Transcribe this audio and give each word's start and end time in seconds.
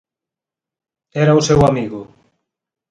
Era 1.23 1.37
o 1.39 1.45
seu 1.47 1.59
amigo. 1.69 2.01